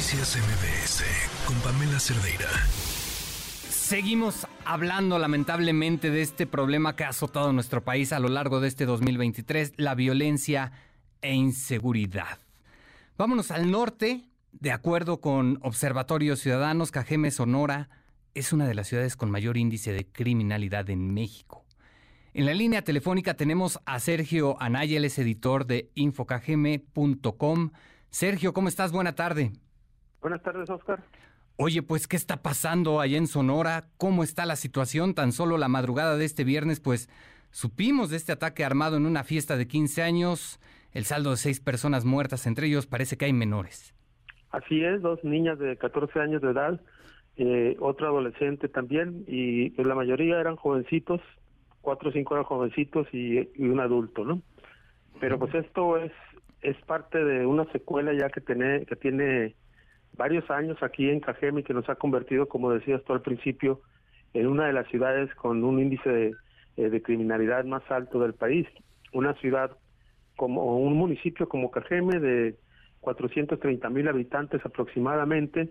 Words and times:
Noticias 0.00 0.38
MBS 0.38 1.04
con 1.44 1.56
Pamela 1.56 2.00
Cerdeira. 2.00 2.48
Seguimos 3.68 4.46
hablando 4.64 5.18
lamentablemente 5.18 6.10
de 6.10 6.22
este 6.22 6.46
problema 6.46 6.96
que 6.96 7.04
ha 7.04 7.10
azotado 7.10 7.52
nuestro 7.52 7.84
país 7.84 8.14
a 8.14 8.18
lo 8.18 8.28
largo 8.28 8.60
de 8.60 8.68
este 8.68 8.86
2023, 8.86 9.74
la 9.76 9.94
violencia 9.94 10.72
e 11.20 11.34
inseguridad. 11.34 12.38
Vámonos 13.18 13.50
al 13.50 13.70
norte, 13.70 14.24
de 14.52 14.72
acuerdo 14.72 15.20
con 15.20 15.58
Observatorio 15.60 16.34
Ciudadanos, 16.36 16.92
Cajeme 16.92 17.30
Sonora 17.30 17.90
es 18.32 18.54
una 18.54 18.66
de 18.66 18.74
las 18.74 18.88
ciudades 18.88 19.16
con 19.16 19.30
mayor 19.30 19.58
índice 19.58 19.92
de 19.92 20.06
criminalidad 20.06 20.88
en 20.88 21.12
México. 21.12 21.66
En 22.32 22.46
la 22.46 22.54
línea 22.54 22.80
telefónica 22.80 23.34
tenemos 23.34 23.78
a 23.84 24.00
Sergio 24.00 24.56
Anaya, 24.62 24.96
editor 24.96 25.66
de 25.66 25.90
infocagm.com. 25.94 27.72
Sergio, 28.08 28.54
¿cómo 28.54 28.68
estás? 28.68 28.92
Buena 28.92 29.14
tarde. 29.14 29.52
Buenas 30.20 30.42
tardes, 30.42 30.68
Oscar. 30.68 31.02
Oye, 31.56 31.82
pues, 31.82 32.08
¿qué 32.08 32.16
está 32.16 32.42
pasando 32.42 33.00
allá 33.00 33.18
en 33.18 33.26
Sonora? 33.26 33.84
¿Cómo 33.98 34.22
está 34.22 34.46
la 34.46 34.56
situación? 34.56 35.14
Tan 35.14 35.32
solo 35.32 35.58
la 35.58 35.68
madrugada 35.68 36.16
de 36.16 36.24
este 36.24 36.44
viernes, 36.44 36.80
pues, 36.80 37.08
supimos 37.50 38.10
de 38.10 38.16
este 38.16 38.32
ataque 38.32 38.64
armado 38.64 38.96
en 38.96 39.06
una 39.06 39.24
fiesta 39.24 39.56
de 39.56 39.66
15 39.66 40.02
años. 40.02 40.60
El 40.92 41.04
saldo 41.04 41.30
de 41.30 41.36
seis 41.36 41.60
personas 41.60 42.04
muertas, 42.04 42.46
entre 42.46 42.66
ellos 42.66 42.86
parece 42.86 43.16
que 43.16 43.26
hay 43.26 43.32
menores. 43.32 43.94
Así 44.50 44.82
es, 44.82 45.00
dos 45.02 45.22
niñas 45.22 45.58
de 45.58 45.76
14 45.76 46.18
años 46.18 46.42
de 46.42 46.50
edad, 46.50 46.80
eh, 47.36 47.76
otro 47.78 48.08
adolescente 48.08 48.68
también, 48.68 49.24
y 49.28 49.70
la 49.82 49.94
mayoría 49.94 50.40
eran 50.40 50.56
jovencitos, 50.56 51.20
cuatro 51.80 52.10
o 52.10 52.12
cinco 52.12 52.34
eran 52.34 52.44
jovencitos 52.44 53.06
y, 53.12 53.38
un 53.58 53.80
adulto, 53.80 54.24
¿no? 54.24 54.42
Pero 55.20 55.38
pues 55.38 55.54
esto 55.54 55.98
es 55.98 56.12
es 56.62 56.76
parte 56.84 57.24
de 57.24 57.46
una 57.46 57.64
secuela 57.72 58.12
ya 58.12 58.28
que 58.28 58.40
tiene 58.40 58.84
que 58.84 58.96
tiene 58.96 59.54
varios 60.16 60.50
años 60.50 60.82
aquí 60.82 61.08
en 61.08 61.20
Cajeme 61.20 61.62
que 61.62 61.74
nos 61.74 61.88
ha 61.88 61.96
convertido, 61.96 62.48
como 62.48 62.72
decías 62.72 63.02
tú 63.04 63.12
al 63.12 63.22
principio, 63.22 63.80
en 64.34 64.46
una 64.46 64.66
de 64.66 64.72
las 64.72 64.86
ciudades 64.88 65.34
con 65.34 65.64
un 65.64 65.80
índice 65.80 66.08
de, 66.08 66.34
eh, 66.76 67.02
criminalidad 67.02 67.64
más 67.64 67.82
alto 67.90 68.20
del 68.20 68.34
país. 68.34 68.66
Una 69.12 69.34
ciudad 69.34 69.76
como 70.36 70.78
un 70.78 70.94
municipio 70.94 71.48
como 71.48 71.70
Cajeme 71.70 72.18
de 72.18 72.56
430 73.00 73.90
mil 73.90 74.08
habitantes 74.08 74.64
aproximadamente, 74.64 75.70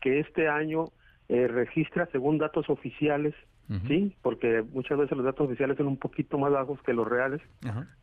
que 0.00 0.20
este 0.20 0.48
año 0.48 0.86
eh, 1.28 1.46
registra, 1.48 2.08
según 2.12 2.38
datos 2.38 2.68
oficiales, 2.70 3.34
¿sí? 3.86 4.16
Porque 4.22 4.64
muchas 4.72 4.98
veces 4.98 5.16
los 5.16 5.26
datos 5.26 5.46
oficiales 5.46 5.76
son 5.76 5.88
un 5.88 5.98
poquito 5.98 6.38
más 6.38 6.50
bajos 6.50 6.80
que 6.82 6.94
los 6.94 7.06
reales. 7.06 7.40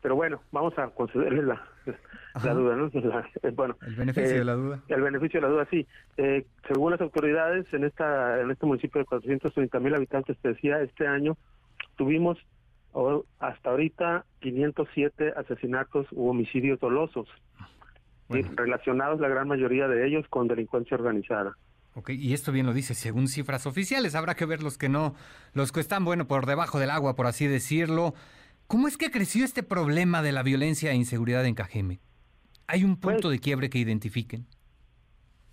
Pero 0.00 0.14
bueno, 0.14 0.40
vamos 0.52 0.78
a 0.78 0.88
concederle 0.88 1.42
la, 1.42 1.66
la 2.44 2.54
duda, 2.54 2.76
¿no? 2.76 2.86
Eh, 3.42 3.50
bueno, 3.50 3.76
el 3.86 3.96
beneficio 3.96 4.38
de 4.38 4.44
la 4.44 4.54
duda. 4.54 4.82
El 4.88 5.02
beneficio 5.02 5.40
de 5.40 5.46
la 5.46 5.52
duda, 5.52 5.66
sí. 5.70 5.86
Eh, 6.16 6.46
según 6.68 6.92
las 6.92 7.00
autoridades, 7.00 7.66
en 7.72 7.84
esta 7.84 8.40
en 8.40 8.50
este 8.50 8.66
municipio 8.66 9.00
de 9.00 9.06
430 9.06 9.80
mil 9.80 9.94
habitantes, 9.94 10.38
te 10.38 10.48
decía, 10.48 10.80
este 10.80 11.06
año 11.06 11.36
tuvimos 11.96 12.38
hasta 13.38 13.70
ahorita 13.70 14.24
507 14.40 15.34
asesinatos 15.36 16.06
u 16.12 16.28
homicidios 16.28 16.80
dolosos, 16.80 17.28
relacionados 18.28 19.20
la 19.20 19.28
gran 19.28 19.48
mayoría 19.48 19.86
de 19.86 20.06
ellos 20.06 20.26
con 20.28 20.48
delincuencia 20.48 20.96
organizada. 20.96 21.56
Ok, 21.96 22.10
y 22.10 22.34
esto 22.34 22.52
bien 22.52 22.66
lo 22.66 22.74
dice, 22.74 22.92
según 22.92 23.26
cifras 23.26 23.66
oficiales, 23.66 24.14
habrá 24.14 24.34
que 24.34 24.44
ver 24.44 24.62
los 24.62 24.76
que 24.76 24.90
no, 24.90 25.14
los 25.54 25.72
que 25.72 25.80
están, 25.80 26.04
bueno, 26.04 26.28
por 26.28 26.44
debajo 26.44 26.78
del 26.78 26.90
agua, 26.90 27.16
por 27.16 27.26
así 27.26 27.46
decirlo. 27.46 28.12
¿Cómo 28.66 28.86
es 28.86 28.98
que 28.98 29.10
creció 29.10 29.46
este 29.46 29.62
problema 29.62 30.20
de 30.20 30.32
la 30.32 30.42
violencia 30.42 30.92
e 30.92 30.94
inseguridad 30.94 31.46
en 31.46 31.54
Cajeme? 31.54 32.00
¿Hay 32.66 32.84
un 32.84 33.00
punto 33.00 33.28
pues 33.28 33.32
de 33.32 33.38
quiebre 33.38 33.70
que 33.70 33.78
identifiquen? 33.78 34.44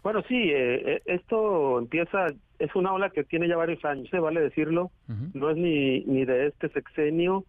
Bueno, 0.03 0.21
sí, 0.27 0.35
eh, 0.35 0.95
eh, 0.95 1.01
esto 1.05 1.79
empieza, 1.79 2.27
es 2.59 2.75
una 2.75 2.91
ola 2.91 3.09
que 3.09 3.23
tiene 3.23 3.47
ya 3.47 3.55
varios 3.55 3.83
años, 3.85 4.09
se 4.09 4.19
vale 4.19 4.41
decirlo, 4.41 4.91
no 5.33 5.49
es 5.49 5.55
ni, 5.55 6.01
ni 6.01 6.25
de 6.25 6.47
este 6.47 6.67
sexenio, 6.71 7.45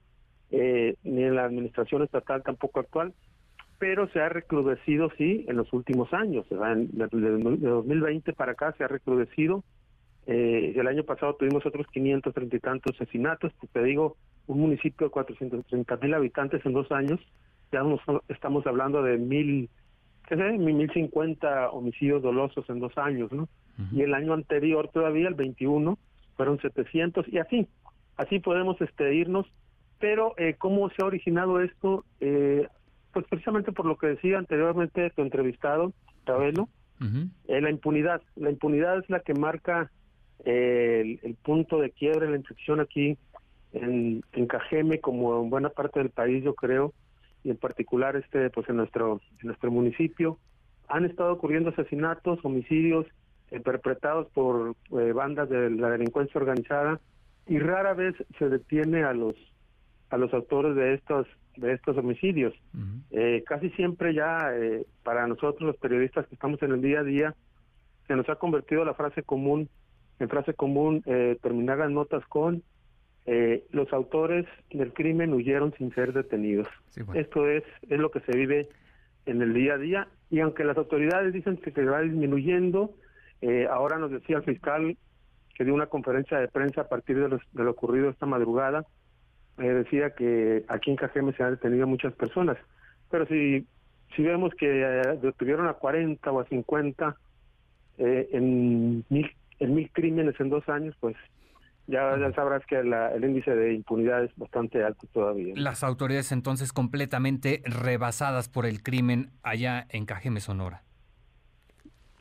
eh, 0.52 0.94
ni 1.02 1.24
en 1.24 1.34
la 1.34 1.46
administración 1.46 2.04
estatal 2.04 2.44
tampoco 2.44 2.78
actual, 2.78 3.12
pero 3.78 4.08
se 4.08 4.20
ha 4.20 4.28
recrudecido, 4.28 5.10
sí, 5.16 5.44
en 5.48 5.56
los 5.56 5.72
últimos 5.72 6.12
años. 6.12 6.46
de, 6.48 6.58
2020 7.08 8.32
para 8.32 8.52
acá 8.52 8.74
se 8.76 8.84
ha 8.84 8.88
recrudecido. 8.88 9.64
Eh, 10.26 10.72
el 10.76 10.86
año 10.86 11.04
pasado 11.04 11.34
tuvimos 11.34 11.66
otros 11.66 11.86
530 11.88 12.56
y 12.56 12.60
tantos 12.60 12.94
asesinatos. 13.00 13.52
Pues 13.58 13.70
te 13.72 13.82
digo, 13.82 14.16
un 14.46 14.60
municipio 14.60 15.06
de 15.06 15.10
430 15.10 15.96
mil 15.96 16.14
habitantes 16.14 16.64
en 16.64 16.72
dos 16.72 16.90
años. 16.92 17.20
Ya 17.72 17.82
estamos 18.28 18.66
hablando 18.66 19.02
de 19.02 19.18
mil, 19.18 19.68
¿qué 20.28 20.36
sé? 20.36 20.52
1050 20.52 21.70
homicidios 21.70 22.22
dolosos 22.22 22.68
en 22.70 22.78
dos 22.78 22.96
años, 22.96 23.32
¿no? 23.32 23.48
Y 23.92 24.02
el 24.02 24.14
año 24.14 24.34
anterior 24.34 24.88
todavía, 24.92 25.26
el 25.26 25.34
21, 25.34 25.98
fueron 26.36 26.60
700 26.60 27.26
y 27.28 27.38
así. 27.38 27.66
Así 28.16 28.38
podemos 28.38 28.80
este, 28.80 29.14
irnos. 29.14 29.46
Pero, 29.98 30.34
eh, 30.36 30.54
¿cómo 30.58 30.88
se 30.90 31.02
ha 31.02 31.06
originado 31.06 31.60
esto? 31.60 32.04
Eh, 32.20 32.68
pues 33.14 33.26
precisamente 33.28 33.72
por 33.72 33.86
lo 33.86 33.96
que 33.96 34.08
decía 34.08 34.38
anteriormente 34.38 35.10
tu 35.10 35.22
entrevistado, 35.22 35.94
Tabelo, 36.24 36.68
eh, 37.48 37.60
la 37.60 37.70
impunidad. 37.70 38.20
La 38.34 38.50
impunidad 38.50 38.98
es 38.98 39.08
la 39.08 39.20
que 39.20 39.34
marca 39.34 39.90
eh, 40.44 41.18
el, 41.22 41.34
punto 41.36 41.78
de 41.78 41.90
quiebre, 41.90 42.28
la 42.28 42.36
infección 42.36 42.80
aquí 42.80 43.16
en, 43.72 44.22
en 44.32 44.46
Cajeme, 44.46 45.00
como 45.00 45.42
en 45.42 45.50
buena 45.50 45.70
parte 45.70 46.00
del 46.00 46.10
país, 46.10 46.42
yo 46.42 46.54
creo, 46.54 46.92
y 47.44 47.50
en 47.50 47.56
particular 47.56 48.16
este 48.16 48.50
pues 48.50 48.68
en 48.68 48.76
nuestro 48.76 49.20
en 49.40 49.46
nuestro 49.46 49.70
municipio 49.70 50.38
han 50.88 51.04
estado 51.04 51.32
ocurriendo 51.32 51.70
asesinatos 51.70 52.44
homicidios 52.44 53.06
eh, 53.50 53.60
perpetrados 53.60 54.28
por 54.32 54.74
bandas 54.90 55.48
de 55.48 55.70
la 55.70 55.90
delincuencia 55.90 56.40
organizada 56.40 57.00
y 57.46 57.58
rara 57.58 57.94
vez 57.94 58.14
se 58.38 58.48
detiene 58.48 59.04
a 59.04 59.12
los 59.12 59.34
a 60.14 60.16
los 60.16 60.32
autores 60.32 60.76
de 60.76 60.94
estos 60.94 61.26
de 61.56 61.72
estos 61.72 61.96
homicidios. 61.96 62.54
Eh, 63.10 63.42
casi 63.46 63.70
siempre 63.70 64.14
ya 64.14 64.50
eh, 64.54 64.86
para 65.02 65.26
nosotros 65.26 65.62
los 65.62 65.76
periodistas 65.76 66.26
que 66.26 66.34
estamos 66.34 66.62
en 66.62 66.72
el 66.72 66.82
día 66.82 67.00
a 67.00 67.04
día 67.04 67.34
se 68.06 68.14
nos 68.16 68.28
ha 68.28 68.36
convertido 68.36 68.84
la 68.84 68.94
frase 68.94 69.22
común 69.22 69.68
en 70.20 70.28
frase 70.28 70.54
común 70.54 71.02
eh, 71.06 71.36
terminar 71.42 71.78
las 71.78 71.90
notas 71.90 72.24
con 72.26 72.62
los 73.70 73.90
autores 73.94 74.44
del 74.70 74.92
crimen 74.92 75.32
huyeron 75.32 75.72
sin 75.78 75.90
ser 75.94 76.12
detenidos. 76.12 76.68
Esto 77.14 77.48
es 77.48 77.64
es 77.88 77.98
lo 77.98 78.10
que 78.10 78.20
se 78.20 78.36
vive 78.36 78.68
en 79.24 79.40
el 79.40 79.54
día 79.54 79.74
a 79.74 79.78
día 79.78 80.08
y 80.30 80.40
aunque 80.40 80.62
las 80.62 80.76
autoridades 80.76 81.32
dicen 81.32 81.56
que 81.56 81.70
se 81.70 81.84
va 81.84 82.02
disminuyendo, 82.02 82.94
ahora 83.70 83.98
nos 83.98 84.10
decía 84.10 84.36
el 84.36 84.42
fiscal 84.42 84.96
que 85.54 85.64
dio 85.64 85.72
una 85.72 85.86
conferencia 85.86 86.38
de 86.38 86.48
prensa 86.48 86.82
a 86.82 86.88
partir 86.88 87.16
de, 87.18 87.28
de 87.52 87.64
lo 87.64 87.70
ocurrido 87.70 88.10
esta 88.10 88.26
madrugada 88.26 88.84
eh, 89.58 89.62
decía 89.62 90.10
que 90.10 90.64
aquí 90.68 90.90
en 90.90 90.96
Cajeme 90.96 91.32
se 91.34 91.42
han 91.42 91.52
detenido 91.52 91.86
muchas 91.86 92.12
personas, 92.14 92.56
pero 93.10 93.26
si, 93.26 93.66
si 94.16 94.22
vemos 94.22 94.52
que 94.54 94.82
eh, 94.82 95.18
detuvieron 95.22 95.68
a 95.68 95.74
40 95.74 96.30
o 96.30 96.40
a 96.40 96.44
50 96.46 97.16
eh, 97.98 98.28
en, 98.32 99.04
mil, 99.08 99.30
en 99.60 99.74
mil 99.74 99.90
crímenes 99.92 100.38
en 100.40 100.50
dos 100.50 100.68
años, 100.68 100.96
pues 100.98 101.16
ya, 101.86 102.18
ya 102.18 102.32
sabrás 102.32 102.64
que 102.66 102.78
el 102.78 103.24
índice 103.24 103.54
de 103.54 103.74
impunidad 103.74 104.24
es 104.24 104.34
bastante 104.36 104.82
alto 104.82 105.06
todavía. 105.12 105.52
Las 105.56 105.84
autoridades 105.84 106.32
entonces 106.32 106.72
completamente 106.72 107.62
rebasadas 107.64 108.48
por 108.48 108.66
el 108.66 108.82
crimen 108.82 109.30
allá 109.42 109.86
en 109.90 110.06
Cajeme, 110.06 110.40
Sonora. 110.40 110.82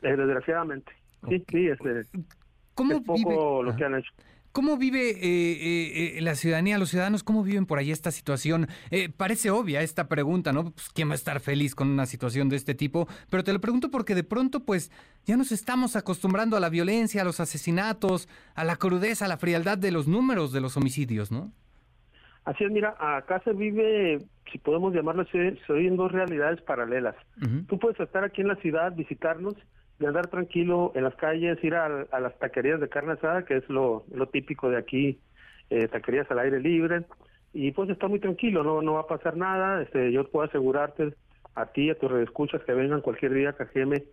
desgraciadamente. 0.02 0.92
Sí, 1.30 1.44
sí, 1.50 1.68
es, 1.70 1.80
¿Cómo 2.76 3.02
poco 3.04 3.64
lo 3.64 3.76
que 3.76 3.86
han 3.86 3.96
hecho. 3.96 4.12
¿Cómo 4.54 4.78
vive 4.78 5.10
eh, 5.10 5.18
eh, 5.24 6.18
eh, 6.20 6.22
la 6.22 6.36
ciudadanía, 6.36 6.78
los 6.78 6.90
ciudadanos, 6.90 7.24
cómo 7.24 7.42
viven 7.42 7.66
por 7.66 7.80
ahí 7.80 7.90
esta 7.90 8.12
situación? 8.12 8.68
parece 9.18 9.50
obvia 9.50 9.82
esta 9.82 10.08
pregunta, 10.08 10.54
¿no? 10.54 10.66
Pues, 10.66 10.90
¿Quién 10.94 11.10
va 11.10 11.14
a 11.14 11.16
estar 11.16 11.40
feliz 11.40 11.74
con 11.74 11.90
una 11.90 12.06
situación 12.06 12.50
de 12.50 12.58
este 12.58 12.76
tipo? 12.76 13.08
Pero 13.32 13.44
te 13.44 13.52
lo 13.52 13.60
pregunto 13.60 13.90
porque 13.90 14.14
de 14.14 14.24
pronto, 14.24 14.60
pues, 14.60 14.92
ya 15.26 15.38
nos 15.38 15.52
estamos 15.52 15.96
acostumbrando 15.96 16.56
a 16.56 16.60
la 16.60 16.70
violencia, 16.70 17.24
a 17.24 17.26
los 17.26 17.40
asesinatos, 17.40 18.30
a 18.54 18.64
la 18.64 18.76
crudeza, 18.76 19.26
a 19.26 19.28
la 19.28 19.38
frialdad 19.38 19.80
de 19.80 19.92
los 19.92 20.08
números 20.08 20.54
de 20.54 20.62
los 20.62 20.78
homicidios, 20.78 21.32
¿no? 21.32 21.52
Así 22.46 22.64
es, 22.64 22.70
mira, 22.70 22.96
acá 23.00 23.42
se 23.44 23.54
vive, 23.54 24.20
si 24.52 24.60
podemos 24.60 24.94
llamarlo 24.94 25.24
así, 25.24 25.32
se 25.66 25.74
viven 25.74 25.96
dos 25.96 26.12
realidades 26.12 26.62
paralelas. 26.62 27.16
Tú 27.68 27.80
puedes 27.80 28.00
estar 28.00 28.24
aquí 28.24 28.42
en 28.42 28.50
la 28.50 28.56
ciudad, 28.58 28.94
visitarnos, 28.94 29.56
de 30.00 30.08
andar 30.08 30.28
tranquilo 30.28 30.92
en 30.96 31.04
las 31.04 31.16
calles, 31.16 31.64
ir 31.64 31.76
a, 31.76 31.90
las 32.20 32.38
taquerías 32.40 32.80
de 32.80 32.90
carne 32.90 33.14
asada, 33.14 33.46
que 33.46 33.58
es 33.58 33.70
lo, 33.70 34.06
típico 34.32 34.70
de 34.70 34.78
aquí, 34.78 35.20
eh, 35.70 35.88
taquerías 35.88 36.30
al 36.32 36.40
aire 36.40 36.60
libre, 36.60 37.06
y 37.54 37.72
pues 37.72 37.90
está 37.90 38.08
muy 38.08 38.20
tranquilo, 38.20 38.64
no 38.64 38.82
no 38.82 38.94
va 38.94 39.02
a 39.02 39.08
pasar 39.08 39.38
nada, 39.38 39.82
este 39.84 40.12
yo 40.12 40.28
puedo 40.30 40.48
asegurarte 40.48 41.14
a 41.56 41.68
ti, 41.68 41.90
a 41.90 41.98
tus 41.98 42.12
redescuchas 42.12 42.64
que 42.64 42.74
vengan 42.74 43.02
cualquier 43.02 43.34
día 43.34 43.52
a 43.52 43.54
Cajeme 43.54 44.04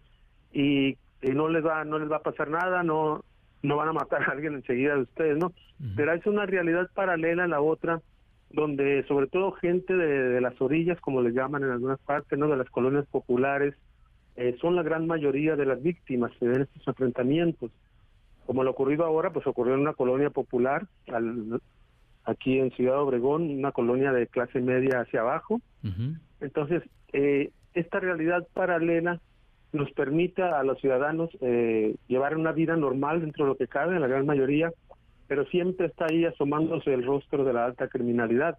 y, 0.53 0.99
y, 1.23 1.31
no 1.33 1.49
les 1.49 1.65
va 1.65 1.85
no 1.85 1.99
les 1.99 2.11
va 2.11 2.17
a 2.17 2.23
pasar 2.23 2.51
nada, 2.51 2.83
no 2.83 3.25
no 3.63 3.77
van 3.77 3.89
a 3.89 3.93
matar 3.95 4.23
a 4.23 4.33
alguien 4.33 4.55
enseguida 4.55 4.95
de 4.95 5.03
ustedes, 5.03 5.39
¿no? 5.39 5.53
Pero 5.97 6.13
es 6.13 6.27
una 6.27 6.45
realidad 6.47 6.91
paralela 6.95 7.45
a 7.45 7.49
la 7.49 7.61
otra 7.61 8.01
donde 8.51 9.05
sobre 9.07 9.27
todo 9.27 9.53
gente 9.53 9.95
de, 9.95 10.29
de 10.31 10.41
las 10.41 10.61
orillas, 10.61 11.01
como 11.01 11.23
les 11.23 11.35
llaman 11.35 11.63
en 11.63 11.71
algunas 11.71 12.01
partes, 12.01 12.39
¿no? 12.39 12.49
De 12.49 12.57
las 12.57 12.69
colonias 12.71 13.07
populares, 13.07 13.75
eh, 14.41 14.57
son 14.59 14.75
la 14.75 14.83
gran 14.83 15.07
mayoría 15.07 15.55
de 15.55 15.67
las 15.67 15.83
víctimas 15.83 16.33
en 16.41 16.63
estos 16.63 16.89
enfrentamientos. 16.89 17.71
Como 18.47 18.65
lo 18.65 18.71
ocurrido 18.71 19.05
ahora, 19.05 19.31
pues 19.31 19.47
ocurrió 19.47 19.75
en 19.75 19.81
una 19.81 19.93
colonia 19.93 20.31
popular, 20.31 20.87
al, 21.09 21.61
aquí 22.25 22.59
en 22.59 22.71
Ciudad 22.71 23.03
Obregón, 23.03 23.51
una 23.51 23.73
colonia 23.73 24.13
de 24.13 24.27
clase 24.27 24.63
media 24.63 25.03
hacia 25.03 25.21
abajo. 25.21 25.61
Entonces, 26.41 26.83
eh, 27.13 27.51
esta 27.75 28.01
realidad 28.01 28.49
paralela 28.55 29.21
nos 29.75 29.93
permite 29.93 30.43
a 30.43 30.63
los 30.63 30.81
ciudadanos 30.81 31.29
eh, 31.43 31.97
llevar 32.09 32.35
una 32.35 32.53
vida 32.53 32.77
normal 32.77 33.21
dentro 33.21 33.45
de 33.45 33.51
lo 33.51 33.57
que 33.59 33.69
cabe, 33.69 33.95
en 33.95 34.01
la 34.01 34.09
gran 34.09 34.25
mayoría, 34.25 34.73
pero 35.29 35.45
siempre 35.49 35.89
está 35.89 36.07
ahí 36.11 36.25
asomándose 36.25 36.95
el 36.95 37.05
rostro 37.05 37.45
de 37.45 37.53
la 37.53 37.67
alta 37.67 37.89
criminalidad. 37.89 38.57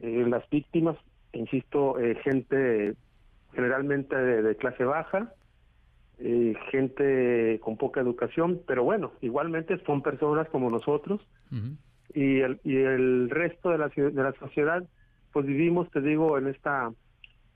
Eh, 0.00 0.24
las 0.26 0.48
víctimas, 0.48 0.96
insisto, 1.34 1.96
gente 2.22 2.94
generalmente 3.54 4.16
de, 4.16 4.56
clase 4.56 4.84
baja, 4.84 5.32
eh, 6.18 6.54
gente 6.70 7.58
con 7.60 7.76
poca 7.76 8.00
educación, 8.00 8.60
pero 8.66 8.84
bueno, 8.84 9.12
igualmente 9.20 9.78
son 9.84 10.02
personas 10.02 10.48
como 10.48 10.70
nosotros. 10.70 11.20
Y, 12.12 12.40
el, 12.40 12.60
y 12.64 12.76
el 12.76 13.30
resto 13.30 13.70
de 13.70 13.78
la, 13.78 13.88
de 13.88 14.12
la 14.12 14.32
sociedad, 14.34 14.84
pues 15.32 15.46
vivimos, 15.46 15.90
te 15.90 16.00
digo, 16.00 16.38
en 16.38 16.48
esta 16.48 16.92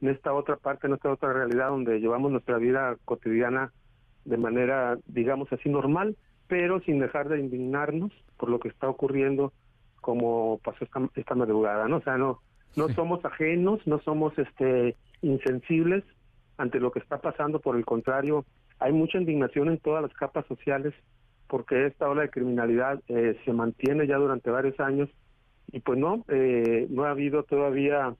en 0.00 0.08
esta 0.08 0.32
otra 0.32 0.56
parte, 0.56 0.86
en 0.86 0.94
esta 0.94 1.10
otra 1.10 1.32
realidad 1.32 1.70
donde 1.70 1.98
llevamos 2.00 2.30
nuestra 2.30 2.58
vida 2.58 2.96
cotidiana 3.04 3.72
de 4.24 4.36
manera, 4.36 4.98
digamos 5.06 5.52
así, 5.52 5.68
normal, 5.68 6.16
pero 6.46 6.80
sin 6.82 7.00
dejar 7.00 7.28
de 7.28 7.40
indignarnos 7.40 8.12
por 8.36 8.48
lo 8.48 8.60
que 8.60 8.68
está 8.68 8.88
ocurriendo 8.88 9.52
como 10.00 10.60
pasó 10.62 10.84
esta, 10.84 11.00
esta 11.16 11.34
madrugada, 11.34 11.88
¿no? 11.88 11.96
O 11.96 12.02
sea, 12.02 12.16
no, 12.16 12.40
no 12.76 12.88
somos 12.90 13.24
ajenos, 13.24 13.84
no 13.86 13.98
somos 14.00 14.38
este 14.38 14.96
insensibles 15.22 16.04
ante 16.56 16.80
lo 16.80 16.90
que 16.90 16.98
está 16.98 17.18
pasando, 17.20 17.60
por 17.60 17.76
el 17.76 17.84
contrario, 17.84 18.44
hay 18.78 18.92
mucha 18.92 19.18
indignación 19.18 19.68
en 19.68 19.78
todas 19.78 20.02
las 20.02 20.12
capas 20.14 20.46
sociales 20.46 20.94
porque 21.46 21.86
esta 21.86 22.08
ola 22.08 22.22
de 22.22 22.30
criminalidad 22.30 23.00
eh, 23.08 23.38
se 23.44 23.52
mantiene 23.52 24.06
ya 24.06 24.16
durante 24.16 24.50
varios 24.50 24.78
años 24.80 25.08
y 25.72 25.80
pues 25.80 25.98
no, 25.98 26.24
eh, 26.28 26.86
no 26.90 27.04
ha 27.04 27.10
habido 27.10 27.42
todavía 27.42 28.14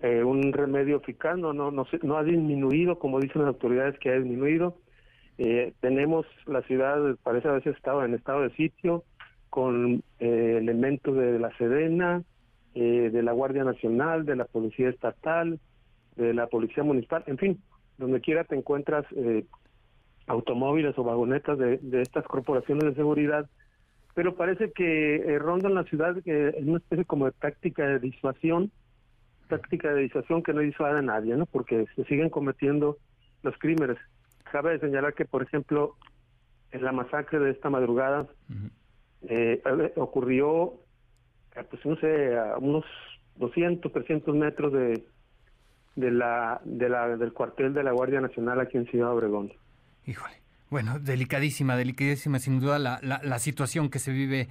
eh, 0.00 0.22
un 0.22 0.52
remedio 0.52 0.98
eficaz, 0.98 1.38
no, 1.38 1.54
no, 1.54 1.70
no, 1.70 1.86
no 2.02 2.16
ha 2.18 2.22
disminuido, 2.22 2.98
como 2.98 3.18
dicen 3.18 3.42
las 3.42 3.48
autoridades 3.48 3.98
que 3.98 4.10
ha 4.10 4.18
disminuido, 4.18 4.76
eh, 5.38 5.72
tenemos 5.80 6.26
la 6.46 6.60
ciudad, 6.62 7.16
parece 7.22 7.48
a 7.48 7.52
veces 7.52 7.76
estado 7.76 8.04
en 8.04 8.14
estado 8.14 8.42
de 8.42 8.50
sitio, 8.50 9.04
con 9.48 10.02
eh, 10.18 10.56
elementos 10.58 11.16
de 11.16 11.38
la 11.38 11.56
Sedena, 11.56 12.22
de 12.74 13.22
la 13.22 13.32
Guardia 13.32 13.64
Nacional, 13.64 14.26
de 14.26 14.36
la 14.36 14.44
Policía 14.44 14.90
Estatal, 14.90 15.58
de 16.16 16.34
la 16.34 16.46
Policía 16.46 16.82
Municipal, 16.82 17.24
en 17.26 17.38
fin, 17.38 17.62
donde 17.98 18.20
quiera 18.20 18.44
te 18.44 18.56
encuentras 18.56 19.04
automóviles 20.26 20.98
o 20.98 21.04
vagonetas 21.04 21.58
de, 21.58 21.78
de, 21.78 22.02
estas 22.02 22.24
corporaciones 22.24 22.84
de 22.84 22.94
seguridad, 22.94 23.48
pero 24.14 24.34
parece 24.34 24.72
que 24.72 25.38
rondan 25.38 25.74
la 25.74 25.84
ciudad 25.84 26.16
en 26.24 26.68
una 26.68 26.78
especie 26.78 27.04
como 27.04 27.26
de 27.26 27.32
táctica 27.32 27.86
de 27.86 27.98
disuasión, 28.00 28.70
táctica 29.48 29.92
de 29.92 30.02
disuasión 30.02 30.42
que 30.42 30.52
no 30.52 30.60
disuade 30.60 30.98
a 30.98 31.02
nadie, 31.02 31.36
¿no? 31.36 31.46
Porque 31.46 31.86
se 31.94 32.04
siguen 32.04 32.30
cometiendo 32.30 32.98
los 33.42 33.56
crímenes. 33.58 33.98
Cabe 34.50 34.78
señalar 34.78 35.14
que, 35.14 35.24
por 35.24 35.42
ejemplo, 35.42 35.96
en 36.72 36.84
la 36.84 36.92
masacre 36.92 37.38
de 37.38 37.50
esta 37.50 37.70
madrugada 37.70 38.26
eh, 39.28 39.62
ocurrió, 39.96 40.74
eh, 41.54 41.64
pues 41.68 41.84
no 41.86 41.96
sé, 41.96 42.36
a 42.36 42.58
unos 42.58 42.84
200, 43.36 43.92
300 43.92 44.34
metros 44.34 44.72
de, 44.72 45.04
de 45.96 46.10
la, 46.10 46.60
de 46.64 46.88
la, 46.88 47.16
del 47.16 47.32
cuartel 47.32 47.74
de 47.74 47.82
la 47.82 47.92
Guardia 47.92 48.20
Nacional 48.20 48.60
aquí 48.60 48.76
en 48.76 48.86
Ciudad 48.86 49.12
Obregón. 49.12 49.52
Híjole. 50.06 50.34
Bueno, 50.70 50.98
delicadísima, 50.98 51.76
delicadísima 51.76 52.38
sin 52.38 52.60
duda 52.60 52.78
la, 52.78 52.98
la, 53.02 53.20
la 53.22 53.38
situación 53.38 53.88
que 53.88 53.98
se 53.98 54.12
vive 54.12 54.48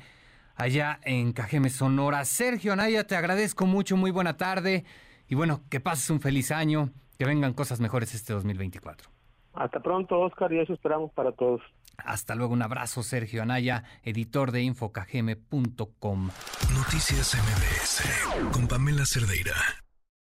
allá 0.55 0.99
en 1.03 1.33
Cajeme, 1.33 1.69
Sonora. 1.69 2.23
Sergio 2.25 2.73
Anaya, 2.73 3.05
te 3.05 3.15
agradezco 3.15 3.65
mucho, 3.65 3.97
muy 3.97 4.11
buena 4.11 4.37
tarde 4.37 4.85
y 5.27 5.35
bueno, 5.35 5.61
que 5.69 5.79
pases 5.79 6.09
un 6.09 6.19
feliz 6.21 6.51
año, 6.51 6.89
que 7.17 7.25
vengan 7.25 7.53
cosas 7.53 7.79
mejores 7.79 8.13
este 8.13 8.33
2024. 8.33 9.09
Hasta 9.53 9.79
pronto, 9.79 10.19
Oscar, 10.19 10.51
y 10.51 10.59
eso 10.59 10.73
esperamos 10.73 11.11
para 11.13 11.31
todos. 11.31 11.61
Hasta 11.97 12.35
luego, 12.35 12.53
un 12.53 12.61
abrazo, 12.61 13.03
Sergio 13.03 13.41
Anaya, 13.41 13.83
editor 14.03 14.51
de 14.51 14.61
infocagm.com. 14.63 16.29
Noticias 16.73 17.35
MBS 17.35 18.51
con 18.51 18.67
Pamela 18.67 19.05
Cerdeira. 19.05 19.53